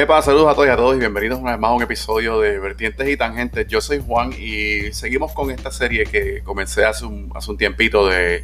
Epa, 0.00 0.22
saludos 0.22 0.48
a 0.48 0.54
todos 0.54 0.66
y 0.66 0.70
a 0.70 0.76
todos 0.76 0.96
y 0.96 0.98
bienvenidos 0.98 1.38
una 1.40 1.50
vez 1.50 1.60
más 1.60 1.72
a 1.72 1.74
un 1.74 1.82
episodio 1.82 2.40
de 2.40 2.58
Vertientes 2.58 3.06
y 3.06 3.18
Tangentes. 3.18 3.66
Yo 3.68 3.82
soy 3.82 4.02
Juan 4.02 4.32
y 4.32 4.94
seguimos 4.94 5.32
con 5.32 5.50
esta 5.50 5.70
serie 5.70 6.04
que 6.06 6.40
comencé 6.42 6.86
hace 6.86 7.04
un, 7.04 7.30
hace 7.34 7.50
un 7.50 7.58
tiempito 7.58 8.06
de 8.06 8.42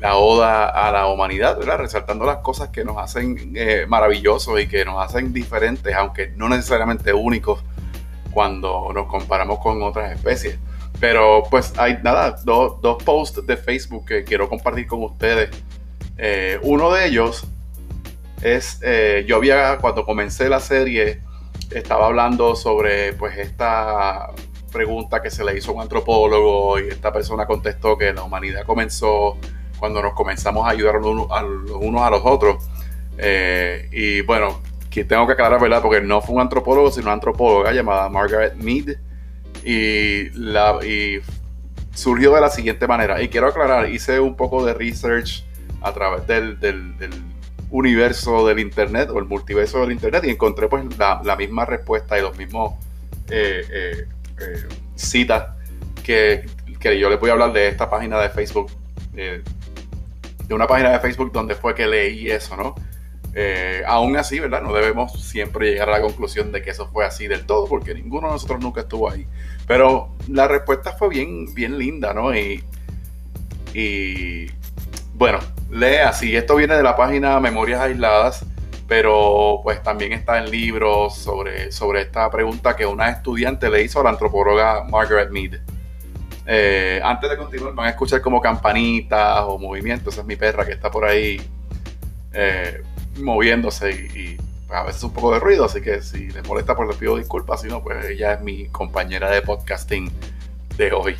la 0.00 0.16
oda 0.16 0.66
a 0.68 0.90
la 0.90 1.06
humanidad, 1.06 1.56
¿verdad? 1.56 1.78
Resaltando 1.78 2.26
las 2.26 2.38
cosas 2.38 2.70
que 2.70 2.84
nos 2.84 2.96
hacen 2.98 3.52
eh, 3.54 3.86
maravillosos 3.86 4.60
y 4.60 4.66
que 4.66 4.84
nos 4.84 5.00
hacen 5.00 5.32
diferentes, 5.32 5.94
aunque 5.94 6.32
no 6.34 6.48
necesariamente 6.48 7.12
únicos 7.12 7.62
cuando 8.32 8.90
nos 8.92 9.06
comparamos 9.06 9.60
con 9.60 9.80
otras 9.84 10.10
especies. 10.16 10.58
Pero 10.98 11.44
pues 11.48 11.74
hay 11.78 12.00
nada, 12.02 12.40
dos, 12.44 12.82
dos 12.82 13.00
posts 13.04 13.46
de 13.46 13.56
Facebook 13.56 14.04
que 14.04 14.24
quiero 14.24 14.48
compartir 14.48 14.88
con 14.88 15.04
ustedes. 15.04 15.50
Eh, 16.16 16.58
uno 16.62 16.90
de 16.90 17.06
ellos 17.06 17.46
es, 18.42 18.80
eh, 18.82 19.24
yo 19.26 19.36
había, 19.36 19.78
cuando 19.78 20.04
comencé 20.04 20.48
la 20.48 20.60
serie, 20.60 21.22
estaba 21.70 22.06
hablando 22.06 22.56
sobre 22.56 23.12
pues 23.14 23.36
esta 23.38 24.30
pregunta 24.72 25.22
que 25.22 25.30
se 25.30 25.44
le 25.44 25.56
hizo 25.56 25.72
a 25.72 25.74
un 25.74 25.80
antropólogo 25.82 26.78
y 26.78 26.88
esta 26.88 27.12
persona 27.12 27.46
contestó 27.46 27.96
que 27.96 28.12
la 28.12 28.22
humanidad 28.22 28.64
comenzó 28.64 29.36
cuando 29.78 30.02
nos 30.02 30.12
comenzamos 30.14 30.66
a 30.66 30.70
ayudar 30.70 30.96
los 30.96 31.28
unos 31.80 32.02
a 32.02 32.10
los 32.10 32.22
otros. 32.24 32.64
Eh, 33.16 33.88
y 33.92 34.20
bueno, 34.22 34.60
que 34.90 35.04
tengo 35.04 35.26
que 35.26 35.32
aclarar, 35.32 35.60
¿verdad? 35.60 35.82
Porque 35.82 36.00
no 36.00 36.20
fue 36.20 36.36
un 36.36 36.40
antropólogo, 36.40 36.90
sino 36.90 37.06
una 37.06 37.14
antropóloga 37.14 37.72
llamada 37.72 38.08
Margaret 38.08 38.54
Mead. 38.54 38.96
Y, 39.64 40.30
la, 40.30 40.78
y 40.84 41.20
surgió 41.92 42.32
de 42.32 42.40
la 42.40 42.50
siguiente 42.50 42.86
manera. 42.86 43.20
Y 43.22 43.28
quiero 43.28 43.48
aclarar, 43.48 43.90
hice 43.90 44.20
un 44.20 44.36
poco 44.36 44.64
de 44.64 44.74
research 44.74 45.44
a 45.82 45.92
través 45.92 46.26
del, 46.26 46.58
del 46.60 46.96
universo 47.70 48.46
del 48.46 48.58
Internet 48.58 49.10
o 49.10 49.18
el 49.18 49.26
multiverso 49.26 49.80
del 49.80 49.92
Internet 49.92 50.24
y 50.24 50.30
encontré 50.30 50.68
pues 50.68 50.84
la, 50.96 51.36
misma 51.36 51.64
respuesta 51.64 52.18
y 52.18 52.22
los 52.22 52.36
mismos 52.36 52.74
eh, 53.30 53.62
eh, 53.70 54.06
eh, 54.40 54.68
citas 54.94 55.54
que, 56.02 56.46
yo 56.80 57.10
les 57.10 57.20
voy 57.20 57.30
a 57.30 57.34
hablar 57.34 57.52
de 57.52 57.68
esta 57.68 57.90
página 57.90 58.18
de 58.20 58.30
Facebook, 58.30 58.70
de 59.12 60.54
una 60.54 60.66
página 60.66 60.90
de 60.90 61.00
Facebook 61.00 61.32
donde 61.32 61.54
fue 61.54 61.74
que 61.74 61.86
leí 61.86 62.30
eso, 62.30 62.56
¿no? 62.56 62.74
aún 63.86 64.16
así, 64.16 64.40
¿verdad? 64.40 64.62
No 64.62 64.72
debemos 64.72 65.12
siempre 65.22 65.70
llegar 65.70 65.90
a 65.90 65.92
la 65.92 66.00
conclusión 66.00 66.50
de 66.50 66.60
que 66.60 66.70
eso 66.70 66.88
fue 66.88 67.04
así 67.04 67.28
del 67.28 67.46
todo, 67.46 67.68
porque 67.68 67.94
ninguno 67.94 68.26
de 68.26 68.32
nosotros 68.32 68.60
nunca 68.60 68.80
estuvo 68.80 69.08
ahí. 69.08 69.28
Pero 69.68 70.08
la 70.28 70.48
respuesta 70.48 70.92
fue 70.92 71.08
bien, 71.08 71.54
bien 71.54 71.78
linda, 71.78 72.12
¿no? 72.12 72.34
Y, 72.34 72.64
y 73.74 74.46
bueno, 75.14 75.38
lee 75.70 75.96
así. 75.96 76.36
Esto 76.36 76.56
viene 76.56 76.76
de 76.76 76.82
la 76.82 76.96
página 76.96 77.38
Memorias 77.40 77.80
Aisladas, 77.80 78.44
pero 78.86 79.60
pues 79.62 79.82
también 79.82 80.12
está 80.12 80.38
en 80.38 80.50
libros 80.50 81.16
sobre, 81.16 81.72
sobre 81.72 82.02
esta 82.02 82.30
pregunta 82.30 82.76
que 82.76 82.86
una 82.86 83.10
estudiante 83.10 83.68
le 83.70 83.82
hizo 83.82 84.00
a 84.00 84.04
la 84.04 84.10
antropóloga 84.10 84.84
Margaret 84.84 85.30
Mead. 85.30 85.60
Eh, 86.46 87.00
antes 87.04 87.28
de 87.28 87.36
continuar, 87.36 87.74
van 87.74 87.86
a 87.86 87.90
escuchar 87.90 88.22
como 88.22 88.40
campanitas 88.40 89.40
o 89.42 89.58
movimientos. 89.58 90.14
Esa 90.14 90.22
es 90.22 90.26
mi 90.26 90.36
perra 90.36 90.64
que 90.64 90.72
está 90.72 90.90
por 90.90 91.04
ahí 91.04 91.40
eh, 92.32 92.82
moviéndose 93.18 93.90
y, 93.90 94.38
pues, 94.66 94.78
a 94.78 94.84
veces 94.84 95.02
un 95.02 95.12
poco 95.12 95.32
de 95.32 95.40
ruido, 95.40 95.66
así 95.66 95.82
que 95.82 96.00
si 96.00 96.28
les 96.30 96.46
molesta, 96.46 96.74
pues 96.74 96.88
les 96.88 96.96
pido 96.96 97.16
disculpas. 97.16 97.60
Si 97.60 97.68
no, 97.68 97.82
pues 97.82 98.04
ella 98.06 98.34
es 98.34 98.40
mi 98.40 98.68
compañera 98.68 99.30
de 99.30 99.42
podcasting 99.42 100.10
de 100.78 100.92
hoy. 100.92 101.16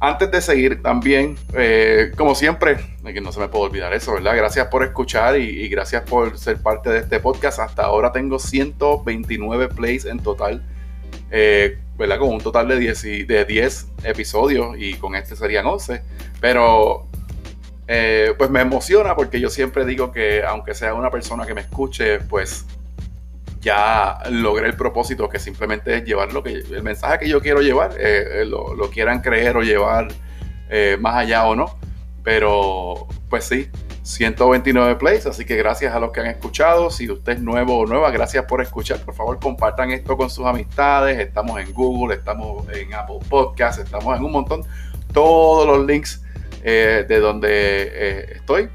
Antes 0.00 0.30
de 0.30 0.40
seguir, 0.40 0.80
también, 0.80 1.36
eh, 1.54 2.12
como 2.16 2.36
siempre, 2.36 2.76
que 3.04 3.20
no 3.20 3.32
se 3.32 3.40
me 3.40 3.48
puede 3.48 3.64
olvidar 3.64 3.92
eso, 3.92 4.14
¿verdad? 4.14 4.36
Gracias 4.36 4.68
por 4.68 4.84
escuchar 4.84 5.36
y, 5.40 5.68
gracias 5.68 6.02
por 6.02 6.38
ser 6.38 6.62
parte 6.62 6.90
de 6.90 7.00
este 7.00 7.18
podcast. 7.18 7.58
Hasta 7.58 7.82
ahora 7.82 8.12
tengo 8.12 8.38
129 8.38 9.68
plays 9.68 10.04
en 10.04 10.20
total, 10.20 10.62
eh, 11.32 11.78
¿verdad? 11.96 12.20
Con 12.20 12.28
un 12.28 12.40
total 12.40 12.68
de 12.68 12.78
10, 12.78 13.26
de 13.26 13.44
10 13.44 13.88
episodios 14.04 14.76
y 14.78 14.94
con 14.94 15.16
este 15.16 15.34
serían 15.34 15.66
11. 15.66 16.00
Pero, 16.40 17.08
eh, 17.88 18.34
pues 18.38 18.50
me 18.50 18.60
emociona 18.60 19.16
porque 19.16 19.40
yo 19.40 19.50
siempre 19.50 19.84
digo 19.84 20.12
que 20.12 20.44
aunque 20.44 20.74
sea 20.74 20.94
una 20.94 21.10
persona 21.10 21.44
que 21.44 21.54
me 21.54 21.62
escuche, 21.62 22.20
pues 22.20 22.66
ya 23.60 24.18
logré 24.30 24.66
el 24.66 24.76
propósito 24.76 25.28
que 25.28 25.38
simplemente 25.38 25.96
es 25.96 26.04
llevar 26.04 26.32
lo 26.32 26.42
que 26.42 26.52
el 26.52 26.82
mensaje 26.82 27.20
que 27.20 27.28
yo 27.28 27.40
quiero 27.40 27.60
llevar, 27.60 27.92
eh, 27.98 28.42
eh, 28.42 28.44
lo, 28.44 28.90
quieran 28.90 29.20
creer 29.20 29.56
o 29.56 29.62
llevar 29.62 30.08
eh, 30.70 30.96
más 31.00 31.16
allá 31.16 31.46
o 31.46 31.56
no. 31.56 31.78
Pero 32.22 33.06
pues 33.30 33.44
sí, 33.44 33.70
129 34.02 34.96
plays, 34.96 35.26
así 35.26 35.44
que 35.44 35.56
gracias 35.56 35.94
a 35.94 36.00
los 36.00 36.12
que 36.12 36.20
han 36.20 36.26
escuchado. 36.26 36.90
Si 36.90 37.10
usted 37.10 37.34
es 37.34 37.40
nuevo 37.40 37.78
o 37.78 37.86
nueva, 37.86 38.10
gracias 38.10 38.44
por 38.44 38.60
escuchar. 38.60 39.00
Por 39.00 39.14
favor, 39.14 39.38
compartan 39.40 39.90
esto 39.90 40.16
con 40.16 40.28
sus 40.28 40.44
amistades. 40.44 41.18
Estamos 41.18 41.58
en 41.60 41.72
Google, 41.72 42.16
estamos 42.16 42.68
en 42.70 42.92
Apple 42.94 43.20
Podcasts, 43.28 43.82
estamos 43.82 44.16
en 44.16 44.24
un 44.24 44.32
montón. 44.32 44.62
Todos 45.12 45.66
los 45.66 45.86
links 45.86 46.22
de 46.62 47.20
donde 47.20 48.34
estoy 48.34 48.68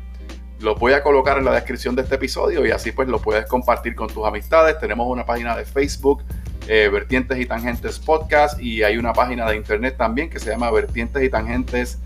los 0.64 0.80
voy 0.80 0.94
a 0.94 1.04
colocar 1.04 1.38
en 1.38 1.44
la 1.44 1.54
descripción 1.54 1.94
de 1.96 2.04
este 2.04 2.16
episodio 2.16 2.66
y 2.66 2.72
así 2.72 2.94
pues 2.94 3.10
lo 3.10 3.20
puedes 3.20 3.46
compartir 3.46 3.96
con 3.96 4.08
tus 4.08 4.26
amistades. 4.26 4.80
Tenemos 4.80 5.08
una 5.08 5.26
página 5.26 5.58
de 5.58 5.66
Facebook, 5.66 6.24
eh, 6.70 6.90
Vertientes 6.92 7.38
y 7.38 7.46
Tangentes 7.46 8.00
Podcast, 8.00 8.60
y 8.62 8.82
hay 8.82 8.98
una 8.98 9.12
página 9.12 9.46
de 9.50 9.58
internet 9.58 9.96
también 9.98 10.30
que 10.30 10.40
se 10.40 10.50
llama 10.50 10.72
vertientes 10.72 11.22
y 11.22 11.30
tangentes 11.30 12.00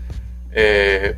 eh, 0.50 1.16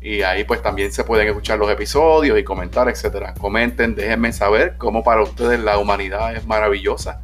y 0.00 0.22
ahí 0.22 0.44
pues 0.44 0.62
también 0.62 0.90
se 0.90 1.04
pueden 1.04 1.28
escuchar 1.28 1.58
los 1.58 1.70
episodios 1.70 2.38
y 2.38 2.44
comentar, 2.44 2.88
etcétera. 2.88 3.34
Comenten, 3.34 3.94
déjenme 3.94 4.32
saber 4.32 4.76
cómo 4.78 5.04
para 5.04 5.22
ustedes 5.22 5.60
la 5.60 5.78
humanidad 5.78 6.34
es 6.34 6.46
maravillosa 6.46 7.20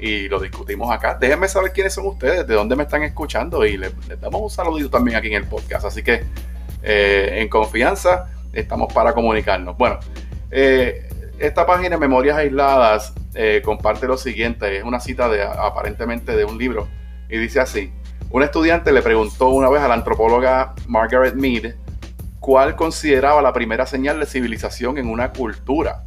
y 0.00 0.28
lo 0.28 0.40
discutimos 0.40 0.90
acá. 0.90 1.16
Déjenme 1.20 1.46
saber 1.46 1.72
quiénes 1.72 1.92
son 1.92 2.06
ustedes, 2.06 2.44
de 2.44 2.54
dónde 2.54 2.74
me 2.74 2.82
están 2.82 3.04
escuchando 3.04 3.64
y 3.64 3.76
les, 3.76 3.92
les 4.08 4.20
damos 4.20 4.40
un 4.40 4.50
saludito 4.50 4.90
también 4.90 5.16
aquí 5.16 5.28
en 5.28 5.34
el 5.34 5.44
podcast. 5.44 5.84
Así 5.84 6.02
que 6.02 6.24
eh, 6.82 7.40
en 7.40 7.48
confianza, 7.48 8.30
estamos 8.52 8.92
para 8.92 9.12
comunicarnos. 9.12 9.76
Bueno, 9.76 9.98
eh, 10.50 11.08
esta 11.38 11.64
página 11.64 11.96
Memorias 11.96 12.36
Aisladas 12.36 13.14
eh, 13.34 13.62
comparte 13.64 14.06
lo 14.06 14.16
siguiente, 14.16 14.76
es 14.76 14.84
una 14.84 15.00
cita 15.00 15.28
de 15.28 15.42
aparentemente 15.42 16.36
de 16.36 16.44
un 16.44 16.58
libro 16.58 16.88
y 17.28 17.38
dice 17.38 17.60
así, 17.60 17.92
un 18.30 18.42
estudiante 18.42 18.92
le 18.92 19.02
preguntó 19.02 19.48
una 19.48 19.68
vez 19.68 19.82
a 19.82 19.88
la 19.88 19.94
antropóloga 19.94 20.74
Margaret 20.86 21.34
Mead 21.34 21.74
cuál 22.40 22.74
consideraba 22.74 23.40
la 23.42 23.52
primera 23.52 23.86
señal 23.86 24.18
de 24.18 24.26
civilización 24.26 24.98
en 24.98 25.08
una 25.08 25.32
cultura. 25.32 26.04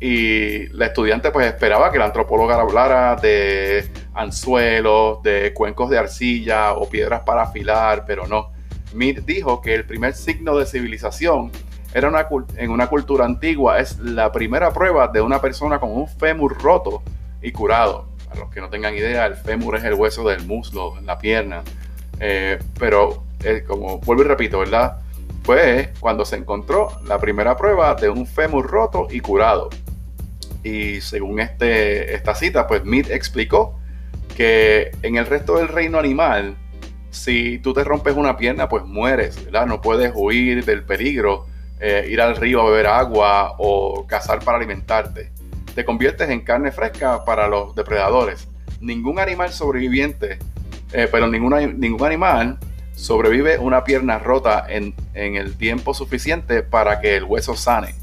y 0.00 0.66
la 0.68 0.86
estudiante 0.86 1.30
pues 1.30 1.46
esperaba 1.46 1.92
que 1.92 1.98
la 1.98 2.06
antropóloga 2.06 2.60
hablara 2.60 3.14
de 3.16 3.88
anzuelos, 4.14 5.22
de 5.22 5.52
cuencos 5.54 5.90
de 5.90 5.98
arcilla 5.98 6.72
o 6.72 6.88
piedras 6.88 7.20
para 7.20 7.42
afilar, 7.42 8.04
pero 8.06 8.26
no. 8.26 8.52
Mead 8.94 9.22
dijo 9.22 9.60
que 9.60 9.74
el 9.74 9.84
primer 9.84 10.14
signo 10.14 10.56
de 10.56 10.66
civilización 10.66 11.50
era 11.94 12.08
una, 12.08 12.26
en 12.56 12.70
una 12.70 12.86
cultura 12.86 13.24
antigua 13.24 13.78
es 13.78 13.98
la 13.98 14.32
primera 14.32 14.72
prueba 14.72 15.08
de 15.08 15.20
una 15.20 15.40
persona 15.40 15.78
con 15.78 15.90
un 15.90 16.08
fémur 16.08 16.62
roto 16.62 17.02
y 17.42 17.52
curado. 17.52 18.08
Para 18.28 18.40
los 18.40 18.50
que 18.50 18.60
no 18.60 18.70
tengan 18.70 18.94
idea, 18.94 19.26
el 19.26 19.34
fémur 19.34 19.76
es 19.76 19.84
el 19.84 19.94
hueso 19.94 20.26
del 20.26 20.46
muslo, 20.46 20.98
la 21.02 21.18
pierna. 21.18 21.62
Eh, 22.18 22.58
pero, 22.78 23.24
eh, 23.44 23.62
como 23.66 23.98
vuelvo 23.98 24.22
y 24.22 24.26
repito, 24.26 24.60
¿verdad? 24.60 25.00
Fue 25.42 25.92
cuando 26.00 26.24
se 26.24 26.36
encontró 26.36 26.88
la 27.04 27.18
primera 27.18 27.56
prueba 27.56 27.94
de 27.94 28.08
un 28.08 28.26
fémur 28.26 28.70
roto 28.70 29.08
y 29.10 29.20
curado. 29.20 29.68
Y 30.64 31.00
según 31.00 31.40
este, 31.40 32.14
esta 32.14 32.34
cita, 32.34 32.66
pues 32.66 32.84
Mead 32.84 33.10
explicó 33.10 33.78
que 34.36 34.92
en 35.02 35.16
el 35.16 35.26
resto 35.26 35.58
del 35.58 35.68
reino 35.68 35.98
animal, 35.98 36.56
si 37.12 37.58
tú 37.58 37.74
te 37.74 37.84
rompes 37.84 38.16
una 38.16 38.36
pierna, 38.36 38.68
pues 38.68 38.84
mueres, 38.84 39.44
¿verdad? 39.44 39.66
No 39.66 39.80
puedes 39.80 40.12
huir 40.16 40.64
del 40.64 40.82
peligro, 40.82 41.46
eh, 41.78 42.08
ir 42.10 42.20
al 42.20 42.36
río 42.36 42.62
a 42.62 42.64
beber 42.64 42.86
agua 42.86 43.54
o 43.58 44.06
cazar 44.06 44.40
para 44.40 44.56
alimentarte. 44.56 45.30
Te 45.74 45.84
conviertes 45.84 46.30
en 46.30 46.40
carne 46.40 46.72
fresca 46.72 47.24
para 47.24 47.48
los 47.48 47.74
depredadores. 47.74 48.48
Ningún 48.80 49.18
animal 49.18 49.52
sobreviviente, 49.52 50.38
eh, 50.92 51.06
pero 51.12 51.28
ningún, 51.28 51.78
ningún 51.78 52.06
animal 52.06 52.58
sobrevive 52.94 53.58
una 53.58 53.84
pierna 53.84 54.18
rota 54.18 54.64
en, 54.68 54.94
en 55.12 55.36
el 55.36 55.56
tiempo 55.56 55.92
suficiente 55.92 56.62
para 56.62 57.00
que 57.00 57.16
el 57.16 57.24
hueso 57.24 57.56
sane. 57.56 57.94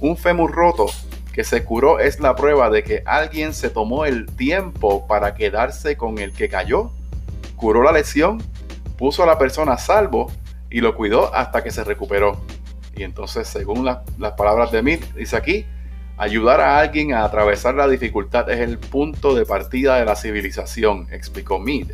Un 0.00 0.16
fémur 0.16 0.52
roto 0.52 0.86
que 1.32 1.44
se 1.44 1.62
curó 1.62 2.00
es 2.00 2.18
la 2.18 2.34
prueba 2.34 2.68
de 2.68 2.82
que 2.82 3.02
alguien 3.06 3.54
se 3.54 3.70
tomó 3.70 4.06
el 4.06 4.26
tiempo 4.26 5.06
para 5.06 5.34
quedarse 5.34 5.96
con 5.96 6.18
el 6.18 6.32
que 6.32 6.48
cayó, 6.48 6.90
curó 7.56 7.82
la 7.82 7.92
lesión 7.92 8.42
puso 8.96 9.22
a 9.22 9.26
la 9.26 9.38
persona 9.38 9.74
a 9.74 9.78
salvo 9.78 10.32
y 10.70 10.80
lo 10.80 10.96
cuidó 10.96 11.34
hasta 11.34 11.62
que 11.62 11.70
se 11.70 11.84
recuperó. 11.84 12.40
Y 12.94 13.02
entonces, 13.02 13.46
según 13.46 13.84
las 13.84 14.32
palabras 14.36 14.72
de 14.72 14.82
Mead, 14.82 15.00
dice 15.14 15.36
aquí, 15.36 15.66
ayudar 16.16 16.60
a 16.60 16.78
alguien 16.78 17.12
a 17.12 17.24
atravesar 17.24 17.74
la 17.74 17.88
dificultad 17.88 18.48
es 18.50 18.60
el 18.60 18.78
punto 18.78 19.34
de 19.34 19.44
partida 19.44 19.96
de 19.96 20.06
la 20.06 20.16
civilización, 20.16 21.08
explicó 21.12 21.58
Mead. 21.58 21.88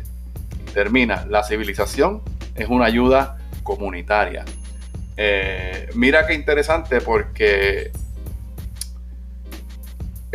Termina, 0.73 1.25
la 1.29 1.43
civilización 1.43 2.21
es 2.55 2.67
una 2.69 2.85
ayuda 2.85 3.37
comunitaria. 3.63 4.45
Eh, 5.17 5.89
mira 5.93 6.25
qué 6.25 6.33
interesante 6.33 7.01
porque 7.01 7.91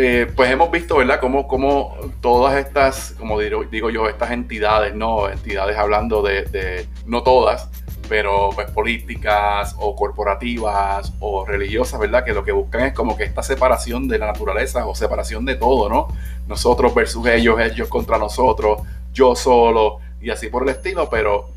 eh, 0.01 0.31
pues 0.37 0.49
hemos 0.49 0.71
visto, 0.71 0.97
¿verdad?, 0.97 1.19
cómo, 1.19 1.49
cómo 1.49 1.97
todas 2.21 2.57
estas, 2.57 3.17
como 3.19 3.37
digo, 3.41 3.65
digo, 3.65 3.91
yo, 3.91 4.09
estas 4.09 4.31
entidades, 4.31 4.95
¿no? 4.95 5.29
Entidades 5.29 5.77
hablando 5.77 6.23
de, 6.23 6.45
de, 6.45 6.87
no 7.05 7.25
todas, 7.25 7.69
pero 8.09 8.51
pues 8.55 8.71
políticas 8.71 9.75
o 9.77 9.97
corporativas 9.97 11.13
o 11.19 11.45
religiosas, 11.45 11.99
¿verdad? 11.99 12.25
Que 12.25 12.33
lo 12.33 12.45
que 12.45 12.53
buscan 12.53 12.83
es 12.83 12.93
como 12.93 13.17
que 13.17 13.25
esta 13.25 13.43
separación 13.43 14.07
de 14.07 14.21
la 14.21 14.27
naturaleza 14.27 14.87
o 14.87 14.95
separación 14.95 15.45
de 15.45 15.57
todo, 15.57 15.89
¿no? 15.89 16.07
Nosotros 16.47 16.95
versus 16.95 17.27
ellos, 17.27 17.59
ellos 17.59 17.89
contra 17.89 18.19
nosotros, 18.19 18.83
yo 19.13 19.35
solo 19.35 19.99
y 20.21 20.31
así 20.31 20.47
por 20.47 20.63
el 20.63 20.69
estilo, 20.69 21.11
pero 21.11 21.49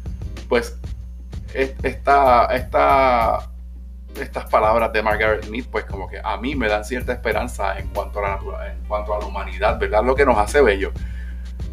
pues 0.50 0.76
esta, 1.54 2.46
esta 2.48 3.50
estas 4.19 4.46
palabras 4.46 4.92
de 4.94 5.02
Margaret 5.02 5.48
Mead, 5.48 5.66
pues 5.72 5.86
como 5.86 6.08
que 6.08 6.19
a 6.24 6.38
mí 6.38 6.56
me 6.56 6.68
dan 6.68 6.84
cierta 6.84 7.13
esperanza 7.13 7.78
en 7.78 7.88
cuanto 7.88 8.19
a 8.19 8.22
la, 8.22 8.72
en 8.72 8.84
cuanto 8.88 9.13
a 9.16 9.19
la 9.19 9.25
humanidad, 9.25 9.80
¿verdad? 9.80 10.04
Lo 10.04 10.16
que 10.16 10.25
nos 10.25 10.38
hace 10.38 10.62
bello. 10.62 10.92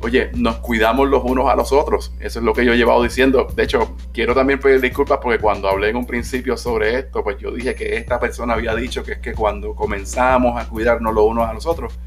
Oye, 0.01 0.31
nos 0.35 0.59
cuidamos 0.59 1.09
los 1.09 1.25
unos 1.25 1.51
a 1.51 1.57
los 1.57 1.73
otros. 1.73 2.13
Eso 2.21 2.39
es 2.39 2.45
lo 2.45 2.53
que 2.53 2.65
yo 2.65 2.73
he 2.73 2.77
llevado 2.77 3.03
diciendo. 3.03 3.49
De 3.55 3.65
hecho, 3.65 3.97
quiero 4.13 4.35
también 4.35 4.61
pedir 4.61 4.81
disculpas 4.81 5.19
porque 5.21 5.41
cuando 5.41 5.69
hablé 5.69 5.89
en 5.89 5.97
un 5.97 6.07
principio 6.07 6.57
sobre 6.57 6.97
esto, 6.99 7.25
pues 7.25 7.39
yo 7.39 7.51
dije 7.51 7.75
que 7.75 7.97
esta 7.97 8.21
persona 8.21 8.55
había 8.55 8.75
dicho 8.77 9.03
que 9.03 9.13
es 9.13 9.19
que 9.19 9.35
cuando 9.35 9.75
comenzamos 9.75 10.61
a 10.61 10.69
cuidarnos 10.69 11.13
los 11.15 11.25
unos 11.25 11.49
a 11.49 11.53
los 11.53 11.67
otros. 11.67 11.99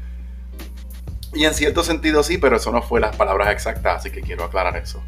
Y 1.34 1.44
en 1.44 1.54
cierto 1.54 1.82
sentido 1.82 2.22
sí, 2.22 2.38
pero 2.38 2.56
eso 2.56 2.72
no 2.72 2.82
fue 2.82 3.00
las 3.00 3.14
palabras 3.16 3.50
exactas, 3.50 3.96
así 3.96 4.10
que 4.10 4.22
quiero 4.22 4.44
aclarar 4.44 4.76
eso. 4.76 5.02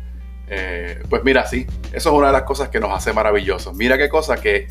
Eh, 0.48 1.02
pues 1.08 1.24
mira, 1.24 1.46
sí, 1.46 1.66
eso 1.92 2.10
es 2.10 2.16
una 2.16 2.28
de 2.28 2.32
las 2.34 2.42
cosas 2.42 2.68
que 2.68 2.80
nos 2.80 2.92
hace 2.92 3.12
maravillosos. 3.14 3.74
Mira 3.74 3.96
qué 3.96 4.10
cosa 4.10 4.36
que 4.36 4.68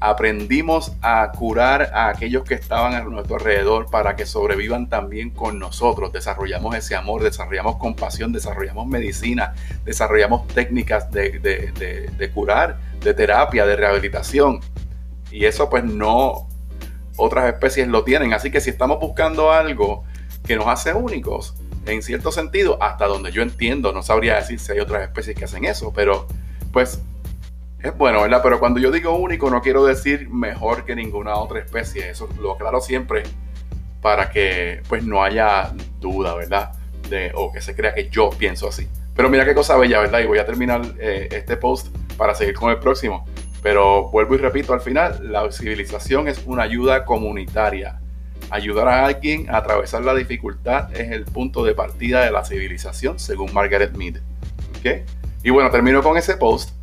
aprendimos 0.00 0.92
a 1.02 1.30
curar 1.30 1.90
a 1.94 2.08
aquellos 2.08 2.42
que 2.44 2.54
estaban 2.54 2.94
a 2.94 3.02
nuestro 3.02 3.36
alrededor 3.36 3.90
para 3.90 4.16
que 4.16 4.24
sobrevivan 4.24 4.88
también 4.88 5.30
con 5.30 5.58
nosotros. 5.58 6.10
Desarrollamos 6.10 6.74
ese 6.74 6.96
amor, 6.96 7.22
desarrollamos 7.22 7.76
compasión, 7.76 8.32
desarrollamos 8.32 8.86
medicina, 8.86 9.54
desarrollamos 9.84 10.48
técnicas 10.48 11.10
de, 11.10 12.30
curar, 12.32 12.78
de 13.02 13.12
terapia, 13.12 13.66
de 13.66 13.76
rehabilitación. 13.76 14.60
Y 15.30 15.44
eso 15.44 15.68
pues 15.68 15.84
no 15.84 16.48
otras 17.16 17.52
especies 17.52 17.86
lo 17.86 18.02
tienen. 18.02 18.32
Así 18.32 18.50
que 18.50 18.62
si 18.62 18.70
estamos 18.70 18.98
buscando 19.00 19.52
algo 19.52 20.04
que 20.46 20.56
nos 20.56 20.66
hace 20.66 20.94
únicos, 20.94 21.54
en 21.84 22.02
cierto 22.02 22.32
sentido, 22.32 22.82
hasta 22.82 23.06
donde 23.06 23.32
yo 23.32 23.42
entiendo, 23.42 23.92
no 23.92 24.02
sabría 24.02 24.36
decir 24.36 24.58
si 24.58 24.72
hay 24.72 24.80
otras 24.80 25.02
especies 25.02 25.36
que 25.36 25.44
hacen 25.44 25.66
eso, 25.66 25.92
pero 25.94 26.26
pues 26.72 27.00
es 27.82 27.96
bueno, 27.96 28.22
¿verdad? 28.22 28.40
Pero 28.42 28.58
cuando 28.60 28.78
yo 28.78 28.90
digo 28.90 29.16
único 29.16 29.50
no 29.50 29.62
quiero 29.62 29.84
decir 29.84 30.28
mejor 30.28 30.84
que 30.84 30.94
ninguna 30.94 31.36
otra 31.36 31.60
especie. 31.60 32.10
Eso 32.10 32.28
lo 32.40 32.52
aclaro 32.52 32.80
siempre 32.80 33.22
para 34.02 34.30
que 34.30 34.82
pues 34.88 35.04
no 35.04 35.22
haya 35.22 35.72
duda, 35.98 36.34
¿verdad? 36.34 36.72
De, 37.08 37.32
o 37.34 37.52
que 37.52 37.60
se 37.60 37.74
crea 37.74 37.94
que 37.94 38.08
yo 38.10 38.30
pienso 38.30 38.68
así. 38.68 38.88
Pero 39.14 39.28
mira 39.28 39.44
qué 39.44 39.54
cosa 39.54 39.76
bella, 39.76 40.00
¿verdad? 40.00 40.20
Y 40.20 40.26
voy 40.26 40.38
a 40.38 40.46
terminar 40.46 40.82
eh, 40.98 41.28
este 41.32 41.56
post 41.56 41.88
para 42.16 42.34
seguir 42.34 42.54
con 42.54 42.70
el 42.70 42.78
próximo. 42.78 43.26
Pero 43.62 44.10
vuelvo 44.10 44.34
y 44.34 44.38
repito 44.38 44.72
al 44.72 44.80
final, 44.80 45.32
la 45.32 45.50
civilización 45.50 46.28
es 46.28 46.42
una 46.46 46.62
ayuda 46.62 47.04
comunitaria. 47.04 48.00
Ayudar 48.50 48.88
a 48.88 49.04
alguien 49.04 49.48
a 49.50 49.58
atravesar 49.58 50.02
la 50.02 50.14
dificultad 50.14 50.92
es 50.94 51.10
el 51.12 51.24
punto 51.24 51.64
de 51.64 51.74
partida 51.74 52.24
de 52.24 52.30
la 52.30 52.44
civilización, 52.44 53.18
según 53.18 53.52
Margaret 53.52 53.94
Mead. 53.96 54.16
¿Okay? 54.78 55.04
Y 55.42 55.50
bueno, 55.50 55.70
termino 55.70 56.02
con 56.02 56.16
ese 56.16 56.36
post 56.36 56.79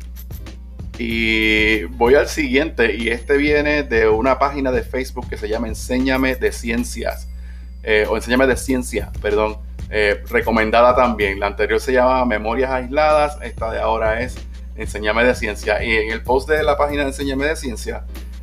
y 0.98 1.84
voy 1.84 2.16
al 2.16 2.28
siguiente, 2.28 2.96
y 2.96 3.08
este 3.08 3.36
viene 3.36 3.84
de 3.84 4.08
una 4.08 4.38
página 4.40 4.72
de 4.72 4.82
Facebook 4.82 5.28
que 5.28 5.36
se 5.36 5.48
llama 5.48 5.68
Enséñame 5.68 6.34
de 6.34 6.50
Ciencias, 6.50 7.28
eh, 7.84 8.04
o 8.10 8.16
Enséñame 8.16 8.48
de 8.48 8.56
Ciencia, 8.56 9.12
perdón, 9.22 9.58
eh, 9.90 10.20
recomendada 10.28 10.96
también. 10.96 11.38
La 11.38 11.46
anterior 11.46 11.78
se 11.80 11.92
llama 11.92 12.24
Memorias 12.24 12.70
Aisladas, 12.70 13.38
esta 13.42 13.70
de 13.70 13.78
ahora 13.78 14.20
es 14.20 14.36
Enséñame 14.74 15.24
de 15.24 15.36
Ciencia. 15.36 15.82
Y 15.84 15.92
en 15.92 16.10
el 16.10 16.22
post 16.22 16.48
de 16.48 16.64
la 16.64 16.76
página 16.76 17.02
de 17.02 17.08
Enséñame 17.08 17.46
de 17.46 17.54
Ciencia, 17.54 18.02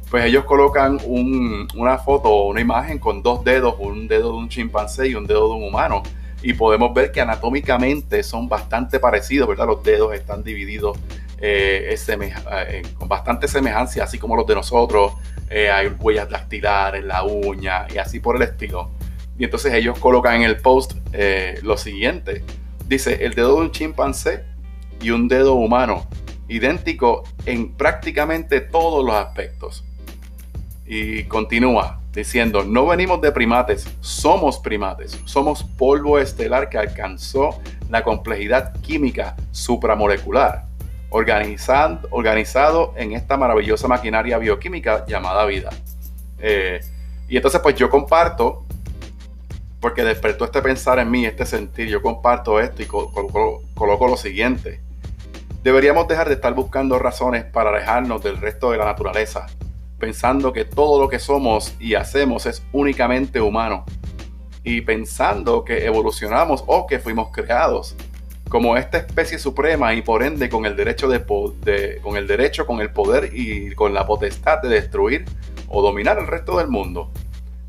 pues 0.10 0.24
ellos 0.24 0.46
colocan 0.46 0.98
una 1.06 1.98
foto 1.98 2.30
o 2.30 2.48
una 2.48 2.62
imagen 2.62 3.00
con 3.00 3.22
dos 3.22 3.44
dedos, 3.44 3.75
un 3.80 4.08
dedo 4.08 4.31
de 4.31 4.38
un 4.38 4.48
chimpancé 4.48 5.10
y 5.10 5.16
un 5.16 5.28
dedo 5.28 5.50
de 5.50 5.56
un 5.56 5.63
humano. 5.66 6.04
Y 6.42 6.54
podemos 6.54 6.94
ver 6.94 7.12
que 7.12 7.19
anatómicamente 7.19 8.24
son 8.24 8.48
bastante 8.48 9.00
parecidos, 9.00 9.50
¿verdad? 9.50 9.68
Los 9.68 9.84
dedos 9.84 10.13
están 10.13 10.44
divididos 10.44 10.98
eh, 11.38 11.96
eh, 12.08 12.82
con 12.98 13.08
bastante 13.08 13.48
semejanza, 13.48 14.04
así 14.04 14.18
como 14.18 14.36
los 14.36 14.48
de 14.48 14.56
nosotros. 14.56 15.14
Eh, 15.50 15.70
hay 15.70 15.88
huellas 15.88 16.30
dactilares, 16.30 17.04
la 17.04 17.24
uña 17.24 17.88
y 17.94 17.98
así 17.98 18.20
por 18.20 18.36
el 18.36 18.44
estilo. 18.44 18.92
Y 19.38 19.44
entonces 19.44 19.74
ellos 19.74 20.00
colocan 20.00 20.36
en 20.36 20.44
el 20.44 20.58
post 20.58 20.94
lo 21.62 21.78
siguiente. 21.78 22.44
Dice, 22.88 23.26
el 23.26 23.34
dedo 23.34 23.56
de 23.56 23.62
un 23.62 23.72
chimpancé 23.72 24.44
y 25.02 25.10
un 25.10 25.28
dedo 25.28 25.56
humano, 25.56 26.08
idéntico 26.48 27.24
en 27.46 27.74
prácticamente 27.74 28.62
todos 28.62 29.06
los 29.06 29.16
aspectos. 29.16 29.84
Y 30.86 31.24
continúa 31.24 32.00
diciendo, 32.14 32.64
no 32.64 32.86
venimos 32.86 33.20
de 33.20 33.32
primates, 33.34 33.90
somos 34.00 34.60
primates, 34.60 35.20
somos 35.26 35.64
polvo 35.64 36.18
estelar 36.18 36.70
que 36.70 36.78
alcanzó 36.78 37.60
la 37.90 38.04
complejidad 38.04 38.74
química 38.82 39.36
supramolecular 39.52 40.64
organizado, 41.15 42.09
organizado 42.12 42.94
en 42.97 43.13
esta 43.13 43.38
maravillosa 43.38 43.88
maquinaria 43.88 44.38
bioquímica 44.38 45.06
llamada 45.07 45.45
vida. 45.45 45.69
Eh, 46.39 46.81
y 47.29 47.38
entonces 47.38 47.62
pues 47.62 47.75
yo 47.75 47.89
comparto, 47.89 48.65
porque 49.79 50.03
despertó 50.03 50.44
este 50.44 50.62
pensar 50.62 51.00
en 51.00 51.09
mí, 51.09 51.25
este 51.25 51.45
sentir, 51.45 51.88
yo 51.88 52.01
comparto 52.01 52.59
esto 52.59 52.83
y 52.83 52.85
coloco 52.85 54.07
lo 54.09 54.17
siguiente. 54.17 54.81
Deberíamos 55.63 56.06
dejar 56.09 56.27
de 56.27 56.35
estar 56.35 56.53
buscando 56.53 57.00
razones 57.00 57.45
para 57.45 57.69
alejarnos 57.69 58.21
del 58.21 58.35
resto 58.35 58.71
de 58.71 58.77
la 58.77 58.85
naturaleza, 58.85 59.47
pensando 59.97 60.51
que 60.51 60.65
todo 60.65 61.00
lo 61.00 61.07
que 61.07 61.19
somos 61.19 61.75
y 61.79 61.95
hacemos 61.95 62.45
es 62.45 62.62
únicamente 62.73 63.39
humano, 63.39 63.85
y 64.65 64.81
pensando 64.81 65.63
que 65.63 65.85
evolucionamos 65.85 66.62
o 66.67 66.88
que 66.88 67.00
fuimos 67.00 67.29
creados 67.31 67.95
como 68.56 68.78
esta 68.78 69.00
especie 69.00 69.38
suprema 69.38 69.94
y 69.96 70.02
por 70.02 70.24
ende 70.24 70.48
con 70.48 70.66
el 70.66 70.78
derecho 70.78 71.10
de, 71.10 71.25
con 72.02 72.16
el 72.16 72.25
derecho, 72.25 72.65
con 72.65 72.79
el 72.79 72.89
poder 72.89 73.32
y 73.34 73.75
con 73.75 73.94
la 73.94 74.08
potestad 74.08 74.62
de 74.62 74.70
destruir 74.70 75.25
o 75.68 75.82
dominar 75.82 76.20
el 76.20 76.25
resto 76.25 76.58
del 76.58 76.70
mundo. 76.70 77.12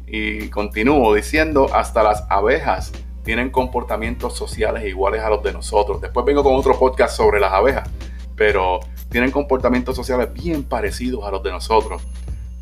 Y 0.06 0.48
continúo 0.48 1.12
diciendo, 1.12 1.68
hasta 1.74 2.04
las 2.04 2.22
abejas 2.28 2.92
tienen 3.24 3.50
comportamientos 3.50 4.36
sociales 4.36 4.84
iguales 4.84 5.22
a 5.22 5.28
los 5.28 5.42
de 5.42 5.52
nosotros. 5.52 6.00
Después 6.00 6.24
vengo 6.24 6.44
con 6.44 6.54
otro 6.54 6.78
podcast 6.78 7.16
sobre 7.16 7.40
las 7.40 7.52
abejas, 7.52 7.90
pero 8.36 8.78
tienen 9.08 9.32
comportamientos 9.32 9.96
sociales 9.96 10.32
bien 10.32 10.62
parecidos 10.62 11.24
a 11.24 11.32
los 11.32 11.42
de 11.42 11.50
nosotros. 11.50 12.00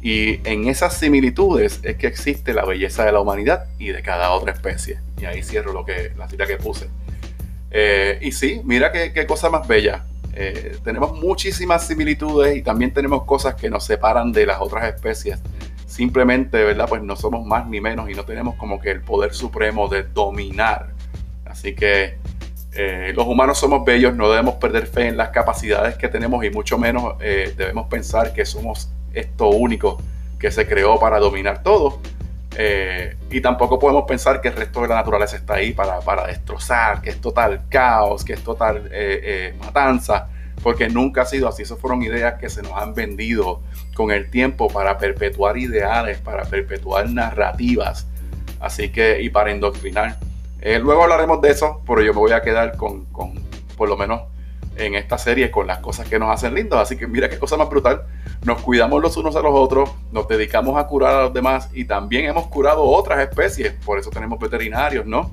Y 0.01 0.41
en 0.49 0.67
esas 0.67 0.97
similitudes 0.97 1.81
es 1.83 1.97
que 1.97 2.07
existe 2.07 2.55
la 2.55 2.65
belleza 2.65 3.05
de 3.05 3.13
la 3.13 3.21
humanidad 3.21 3.67
y 3.79 3.89
de 3.89 4.01
cada 4.01 4.31
otra 4.31 4.53
especie. 4.53 4.99
Y 5.21 5.27
ahí 5.27 5.43
cierro 5.43 5.75
lo 5.75 5.85
que, 5.85 6.13
la 6.17 6.27
cita 6.27 6.47
que 6.47 6.57
puse. 6.57 6.89
Eh, 7.77 8.21
y 8.23 8.31
sí, 8.31 8.61
mira 8.65 8.93
qué, 8.93 9.27
cosa 9.27 9.51
más 9.51 9.67
bella. 9.67 10.05
Eh, 10.33 10.77
tenemos 10.85 11.21
muchísimas 11.21 11.85
similitudes 11.85 12.57
y 12.57 12.63
también 12.63 12.95
tenemos 12.95 13.25
cosas 13.25 13.57
que 13.57 13.69
nos 13.69 13.85
separan 13.85 14.31
de 14.31 14.47
las 14.47 14.61
otras 14.61 14.85
especies. 14.95 15.41
Simplemente, 15.85 16.63
¿verdad? 16.63 16.87
Pues 16.89 17.03
no 17.03 17.17
somos 17.17 17.45
más 17.45 17.67
ni 17.67 17.81
menos 17.81 18.09
y 18.09 18.15
no 18.15 18.25
tenemos 18.25 18.55
como 18.55 18.81
que 18.81 18.93
el 18.93 19.01
poder 19.01 19.35
supremo 19.35 19.89
de 19.89 20.05
dominar. 20.05 20.93
Así 21.45 21.75
que 21.75 22.17
eh, 22.75 23.13
los 23.13 23.27
humanos 23.27 23.59
somos 23.59 23.85
bellos, 23.85 24.15
no 24.15 24.31
debemos 24.31 24.55
perder 24.55 24.87
fe 24.87 25.09
en 25.09 25.17
las 25.17 25.31
capacidades 25.31 25.97
que 25.97 26.07
tenemos 26.07 26.45
y 26.45 26.51
mucho 26.51 26.79
menos 26.79 27.19
debemos 27.19 27.89
pensar 27.89 28.33
que 28.33 28.47
somos 28.47 28.89
esto 29.15 29.49
único 29.49 30.01
que 30.39 30.53
se 30.53 30.65
creó 30.69 31.01
para 31.01 31.19
dominar 31.19 31.65
todo. 31.65 31.99
Eh, 32.57 33.17
y 33.31 33.41
tampoco 33.41 33.79
podemos 33.79 34.05
pensar 34.05 34.41
que 34.41 34.49
el 34.49 34.55
resto 34.55 34.83
de 34.83 34.89
la 34.89 34.97
naturaleza 34.97 35.37
está 35.37 35.55
ahí 35.55 35.73
para, 35.73 36.01
para 36.01 36.27
destrozar, 36.27 37.03
que 37.03 37.11
es 37.11 37.21
total 37.21 37.63
caos, 37.69 38.25
que 38.25 38.35
es 38.35 38.45
total 38.45 38.89
eh, 38.93 39.21
eh, 39.23 39.55
matanza, 39.59 40.29
porque 40.63 40.89
nunca 40.89 41.23
ha 41.23 41.27
sido 41.27 41.49
así. 41.49 41.63
Esas 41.63 41.79
fueron 41.79 42.03
ideas 42.03 42.35
que 42.35 42.49
se 42.49 42.63
nos 42.63 42.73
han 42.73 42.95
vendido 42.95 43.61
con 43.95 44.11
el 44.11 44.31
tiempo 44.31 44.69
para 44.69 44.99
perpetuar 44.99 45.59
ideales, 45.59 46.19
para 46.19 46.45
perpetuar 46.45 47.11
narrativas, 47.11 48.07
así 48.61 48.91
que, 48.91 49.21
y 49.21 49.31
para 49.31 49.51
indoctrinar. 49.51 50.19
luego 50.81 51.03
hablaremos 51.03 51.41
de 51.43 51.51
eso, 51.51 51.83
pero 51.87 52.03
yo 52.03 52.15
me 52.15 52.21
voy 52.21 52.33
a 52.33 52.43
quedar 52.43 52.77
con, 52.77 53.05
con 53.07 53.35
por 53.77 53.89
lo 53.89 53.97
menos 53.97 54.23
en 54.77 54.95
esta 54.95 55.19
serie 55.19 55.51
con 55.51 55.67
las 55.67 55.79
cosas 55.79 56.09
que 56.09 56.19
nos 56.19 56.31
hacen 56.31 56.55
lindos. 56.55 56.79
Así 56.79 56.97
que 56.97 57.07
mira 57.07 57.29
qué 57.29 57.39
cosa 57.39 57.57
más 57.57 57.69
brutal. 57.69 58.03
Nos 58.45 58.61
cuidamos 58.63 59.01
los 59.03 59.17
unos 59.17 59.37
a 59.37 59.41
los 59.41 59.53
otros, 59.55 59.91
nos 60.13 60.29
dedicamos 60.29 60.77
a 60.79 60.87
curar 60.87 61.15
a 61.15 61.23
los 61.23 61.35
demás 61.35 61.71
y 61.73 61.85
también 61.85 62.27
hemos 62.27 62.47
curado 62.49 62.85
otras 62.85 63.21
especies. 63.21 63.73
Por 63.85 63.99
eso 63.99 64.11
tenemos 64.11 64.39
veterinarios, 64.39 65.07
¿no? 65.07 65.31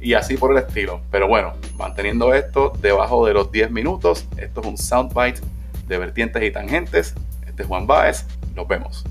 Y 0.00 0.14
así 0.14 0.36
por 0.36 0.52
el 0.52 0.58
estilo. 0.58 1.00
Pero 1.10 1.28
bueno, 1.28 1.54
manteniendo 1.76 2.34
esto 2.34 2.72
debajo 2.80 3.26
de 3.26 3.34
los 3.34 3.50
10 3.50 3.70
minutos, 3.70 4.26
esto 4.36 4.60
es 4.60 4.66
un 4.66 4.78
soundbite 4.78 5.40
de 5.86 5.98
vertientes 5.98 6.42
y 6.42 6.50
tangentes. 6.50 7.14
Este 7.46 7.62
es 7.62 7.68
Juan 7.68 7.86
Baez. 7.86 8.26
Nos 8.54 8.68
vemos. 8.68 9.04